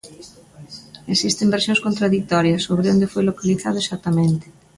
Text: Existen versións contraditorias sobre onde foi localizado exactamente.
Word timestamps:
Existen 1.13 1.47
versións 1.55 1.83
contraditorias 1.85 2.63
sobre 2.67 2.87
onde 2.93 3.11
foi 3.13 3.23
localizado 3.29 3.77
exactamente. 3.81 4.45